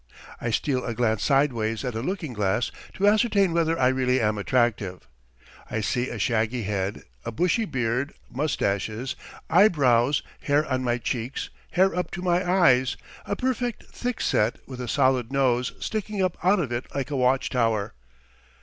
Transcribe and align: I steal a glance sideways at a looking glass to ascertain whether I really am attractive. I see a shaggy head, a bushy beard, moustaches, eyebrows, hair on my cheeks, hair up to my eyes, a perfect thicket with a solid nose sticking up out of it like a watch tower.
I 0.41 0.49
steal 0.49 0.83
a 0.83 0.95
glance 0.95 1.21
sideways 1.21 1.85
at 1.85 1.93
a 1.93 2.01
looking 2.01 2.33
glass 2.33 2.71
to 2.95 3.07
ascertain 3.07 3.53
whether 3.53 3.77
I 3.77 3.89
really 3.89 4.19
am 4.19 4.35
attractive. 4.39 5.07
I 5.69 5.81
see 5.81 6.09
a 6.09 6.17
shaggy 6.17 6.63
head, 6.63 7.03
a 7.23 7.31
bushy 7.31 7.65
beard, 7.65 8.15
moustaches, 8.27 9.15
eyebrows, 9.47 10.23
hair 10.41 10.65
on 10.65 10.83
my 10.83 10.97
cheeks, 10.97 11.51
hair 11.73 11.95
up 11.95 12.09
to 12.13 12.23
my 12.23 12.43
eyes, 12.51 12.97
a 13.27 13.35
perfect 13.35 13.83
thicket 13.91 14.59
with 14.65 14.81
a 14.81 14.87
solid 14.87 15.31
nose 15.31 15.71
sticking 15.79 16.19
up 16.19 16.35
out 16.43 16.59
of 16.59 16.71
it 16.71 16.85
like 16.95 17.11
a 17.11 17.15
watch 17.15 17.51
tower. 17.51 17.93